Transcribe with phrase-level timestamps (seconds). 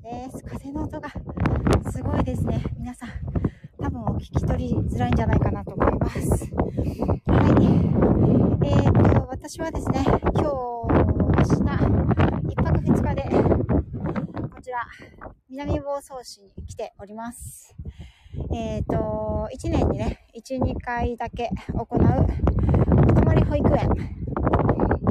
[0.00, 0.44] です。
[0.44, 1.10] 風の音が
[1.90, 2.62] すごいですね。
[2.78, 3.10] 皆さん、
[3.82, 6.20] 多分お聞き取りづらいんじゃないかなと思います。
[7.26, 7.40] は
[8.62, 8.68] い。
[8.68, 13.22] えー、と、私はですね、今日、明日、一泊二日で、
[14.54, 14.86] こちら、
[15.50, 17.74] 南房総市に来ております。
[18.54, 23.90] えっ、と、1年にね、1、2回だけ行う、お泊まり保育園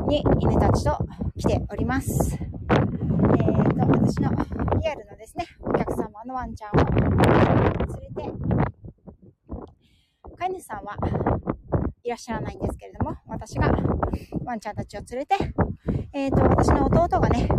[0.08, 0.98] に犬たちと
[1.38, 2.38] 来ております。
[2.40, 4.32] えーと、私の
[4.80, 8.32] リアルのですね、お客様のワンちゃんを連れて、
[10.38, 10.96] 飼い主さんは
[12.04, 13.76] いらっしゃらないんですけれども、私が
[14.46, 15.36] ワンちゃんたちを連れて、
[16.14, 17.50] えーと、私の弟がね、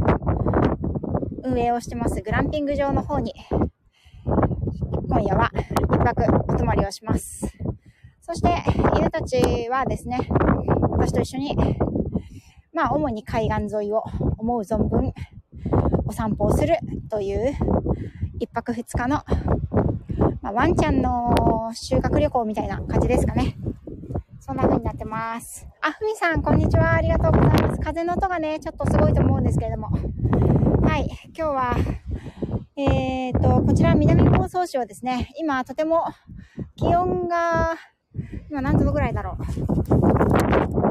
[1.43, 3.35] 運営をしてますグランピング場の方に、
[5.09, 5.51] 今夜は
[5.93, 7.53] 一泊お泊まりをします。
[8.21, 8.63] そして、
[8.97, 10.21] 犬たちはですね、
[10.83, 11.57] 私と一緒に、
[12.73, 14.05] まあ、主に海岸沿いを
[14.37, 15.13] 思う存分
[16.07, 16.77] お散歩をする
[17.11, 17.57] という
[18.41, 19.25] 一泊二日の、
[20.43, 23.57] まあ、ワンちゃんの修学旅行みたいな感じですかね。
[24.41, 25.67] そんな風になってます。
[25.83, 26.95] あ、ふみさん、こんにちは。
[26.95, 27.81] ありがとうございます。
[27.81, 29.89] 風の音がね、ちょっとすごいと思うんですけれども。
[29.89, 31.77] はい、今日は、
[32.77, 36.05] えーと、こちら南房総市はですね、今とても
[36.77, 37.77] 気温が、
[38.51, 39.37] 今何度ぐらいだろ
[40.85, 40.88] う。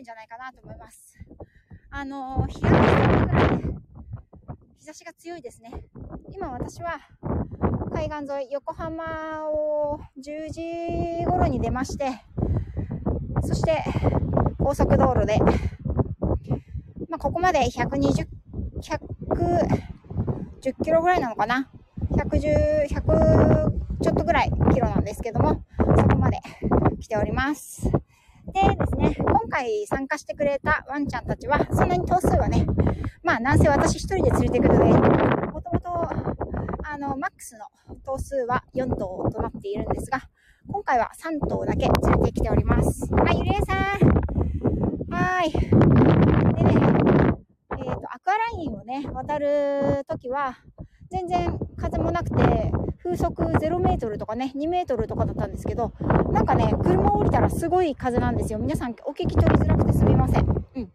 [0.00, 1.18] るんじゃないかなと思います。
[1.90, 3.48] あの、日焼けするぐらい
[4.78, 5.70] 日差しが強いですね。
[6.34, 6.98] 今私は
[7.92, 10.62] 海岸沿い、横浜を10時
[11.26, 12.22] 頃に出まして、
[13.42, 13.84] そして
[14.58, 15.38] 高速道路で、
[17.10, 18.26] まあ、ここまで120、
[18.80, 21.68] 110キロぐらいなのかな
[22.12, 23.70] ?110、100
[24.02, 25.62] ちょっとぐらいキロなんですけども、
[25.98, 26.38] そこまで
[27.00, 27.89] 来ております。
[28.52, 32.66] でですね、今回参加してくれたワンちゃんたちは、そんなに頭数はね、
[33.22, 34.92] まあ、なんせ私一人で連れてくるので、
[35.46, 35.90] もともと、
[36.84, 37.66] あの、マックスの
[38.04, 40.20] 頭数は4頭となっているんですが、
[40.68, 43.12] 今回は3頭だけ連れてきております。
[43.14, 44.20] はい、ゆりえさん。
[45.12, 45.50] はい。
[45.52, 46.72] でね、
[47.78, 50.58] えっ、ー、と、アクアラインをね、渡るときは、
[51.10, 52.72] 全然風もなくて、
[53.10, 55.92] 風速0メートルとかね、2メートルとかだったんですけど、
[56.32, 58.60] なんかね、車降りたらすごい風なんですよ。
[58.60, 60.46] 皆さんお聞き取りづらくてすみません。
[60.46, 60.50] う
[60.80, 60.92] ん。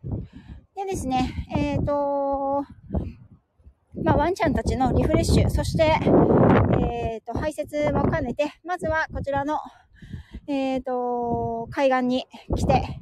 [0.76, 2.64] でですね、えっ、ー、と
[4.02, 6.00] まあ、ワンちゃんたちのリフレッシュ、そして、
[6.80, 9.60] えっ、ー、と、排泄も兼ねて、まずはこちらの、
[10.48, 13.02] えっ、ー、と、海岸に来て、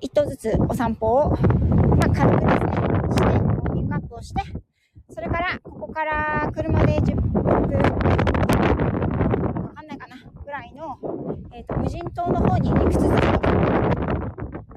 [0.00, 1.36] 一頭ずつお散歩を、ま
[2.06, 2.60] あ、軽くですね、
[3.10, 4.40] して、ウォーミングアップをして、
[5.10, 7.42] それから、ここから車で10分、わ
[9.74, 10.98] かんないかな、ぐらいの、
[11.58, 13.30] えっ、ー、と、無人島の方に行く続きと、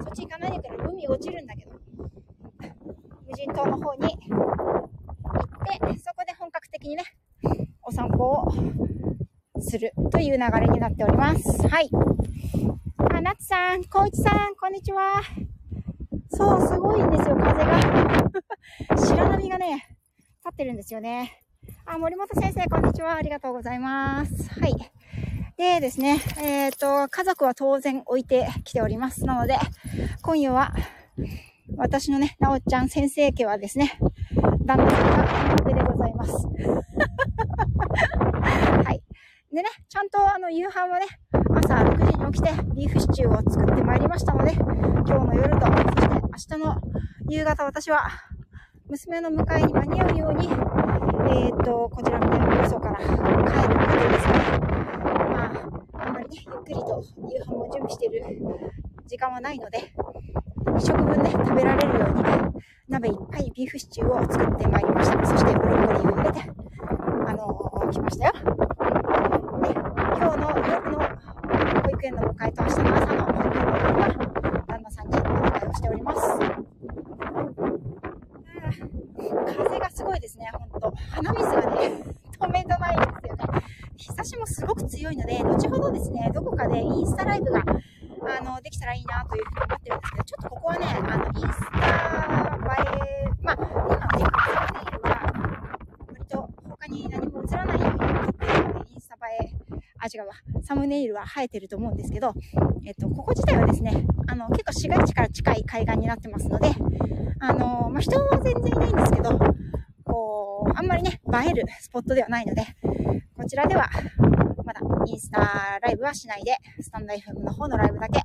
[0.02, 1.70] そっち行かないでけど、海落ちるんだけど、
[3.24, 7.04] 無人島の方に行って、そこで本格的にね、
[7.82, 8.52] お散歩を
[9.60, 11.68] するという流れになっております。
[11.68, 11.88] はい。
[13.14, 15.22] あ、なつさん、こういちさん、こんにちは。
[16.30, 17.78] そう、すごいんですよ、風が。
[18.98, 19.86] 白波がね、
[20.38, 21.30] 立ってるんですよね。
[21.86, 23.14] あ、森本先生、こんにちは。
[23.14, 24.58] ありがとうございます。
[24.58, 24.74] はい。
[25.62, 29.24] でですね、えっ、ー、と、家族は当然置いてきております。
[29.24, 29.56] なので、
[30.20, 30.74] 今夜は、
[31.76, 33.96] 私のね、なおちゃん先生家はですね、
[34.66, 36.32] 旦那さんが上でございます。
[38.42, 39.00] はい。
[39.54, 41.06] でね、ちゃんとあの、夕飯はね、
[41.54, 45.72] 朝6時に起きて、ビーフシチューを作ってまいりましたので、今日の夜と、そ
[46.40, 46.80] して明日の
[47.28, 48.08] 夕方私は、
[48.88, 54.72] 娘の迎えに間に合うように、えー、と、こちら南房総から帰るのでですね、
[55.32, 55.44] ま
[55.94, 58.24] あ、あんまりね、ゆっくりと夕飯も準備してる
[59.06, 59.92] 時間はないので、
[60.66, 62.24] 1食分ね、食べられるように、
[62.88, 65.26] 鍋いっぱいビーフシチューを作ってまいりました。
[65.26, 66.40] そしてブロッコリーを入れて、
[67.26, 68.32] あのー、来ましたよ。
[68.32, 68.40] で、
[69.70, 70.98] 今日の夜の
[71.82, 74.08] 保育園の迎えと明日の朝の保育園の迎えは、
[74.66, 75.30] 旦那さんにお願
[75.62, 76.22] いをしております。
[79.54, 80.92] 風がすごいですね、ほんと。
[81.10, 82.02] 鼻水がね、
[82.40, 83.62] 止めどないですよね。
[83.96, 95.10] 日差しもすごく強いので、後ほどですね、どこかでインスタライブが、あの、できたらいいなというふうに思ってるんですけど、ちょっとここはね、あの、インスタ映え、まあ、今はね、サムネイルは、
[96.06, 99.52] 割と他に何も映らないように撮ってるので、インスタ映え、
[99.98, 102.34] あ、違うわ、サムネイルは生えてると思うんですけど、
[102.86, 106.70] えっと、ここ自体はですね、あの、結構市街地から近い海岸になってますので、
[107.40, 109.36] あの、まあ、人は全然いないんですけど、
[110.04, 112.62] こう、あんまりね、映えるスポットではないので、
[113.36, 113.90] こちらでは、
[114.72, 118.22] まだインスタライブはしないで、スタンド FM の方のライブだけ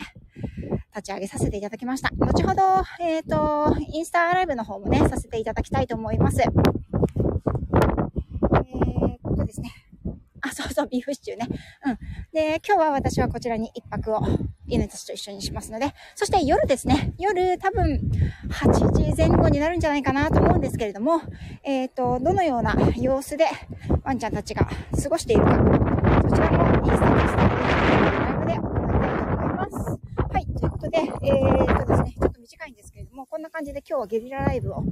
[0.96, 2.10] 立ち上げさせていただきました。
[2.18, 2.62] 後ほど、
[3.02, 6.42] えっ、ー、と、インスタライブの方もね、させていただきたいと思います。
[6.42, 6.52] えー、
[9.22, 9.72] ここですね。
[10.42, 11.48] あ、そうそう、ビーフシチューね。
[11.86, 11.98] うん。
[12.32, 14.22] で、今日は私はこちらに一泊を
[14.68, 17.14] 犬たちと一緒にしますので、そして夜ですね。
[17.18, 18.00] 夜多分
[18.50, 21.22] 8時前後になるんじゃないかなと思うんですけれども、
[21.64, 23.48] えっ、ー、と、どのような様子で
[24.04, 24.68] ワンちゃんたちが
[25.04, 25.97] 過ごしているか、
[26.30, 29.76] そちらもインスタですね、ライブで行いたいと思います。
[30.34, 34.84] はい、ということで、えー、っとですね、ちょっと短いんですけれども、こんな感じで今日はゲリラライブを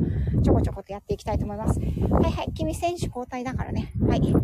[0.44, 1.80] ちょこちょことやっていきたいと思います。
[1.80, 3.92] はいはい、君選手交代だからね。
[4.08, 4.22] はい。
[4.22, 4.40] というこ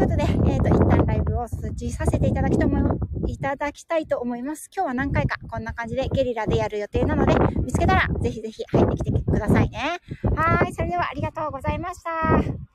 [0.00, 2.98] とで、えっ、と、一旦ライブを通知させていただきと思います。
[3.26, 4.70] いただきたいと思います。
[4.74, 9.98] 今日は何回かこんな感じでゲリラでやる予定なので、見つけたらぜひぜひ入ってきてくださいね。
[10.34, 12.68] はい、それではありがとうございました。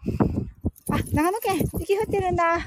[0.94, 2.59] あ、長野県、雪降ってるんだ。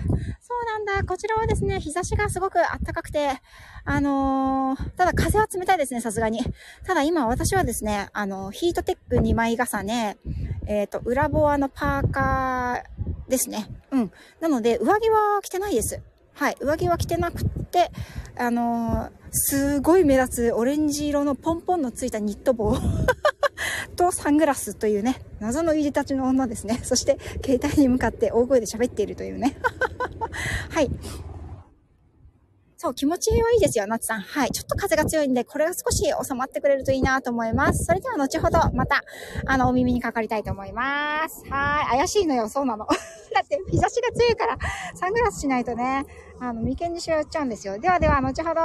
[0.49, 1.05] そうなんだ。
[1.05, 3.41] こちらはですね、日差しがすごく暖かくて、
[3.85, 6.39] あのー、ただ風は冷たいですね、さすがに。
[6.87, 10.19] ただ今私はですね、あの、ヒートテック2枚重ね、
[10.69, 13.69] えっ、ー、と、裏ボアのパーカーですね。
[13.91, 14.13] うん。
[14.39, 16.01] なので、上着は着てないです。
[16.35, 16.57] はい。
[16.61, 17.91] 上着は着てなくて、
[18.39, 22.77] あのー、すごい目立つオレンジ色のポンポンのついたニット帽。
[23.97, 26.81] とサングラスというね、謎の入り立ちの女ですね。
[26.85, 29.57] そして、携帯に向かって大声で喋っているというね。
[30.71, 30.91] はい。
[32.79, 34.21] そう、気持ちはいいですよ、夏さん。
[34.21, 34.51] はい。
[34.51, 37.87] ちょっと風が強いんで、これが少し収まってくれるといいなと思います。
[37.87, 39.03] それでは後ほど、また、
[39.47, 41.43] あの、お耳にかかりたいと思います。
[41.49, 41.99] はい。
[41.99, 42.87] 怪しいのよ、そうなの。
[43.35, 44.59] だって、日差しが強いから、
[44.95, 46.05] サングラスしないとね、
[46.39, 47.79] あの、眉間にしわ寄っちゃうんですよ。
[47.79, 48.61] ではでは、後ほど。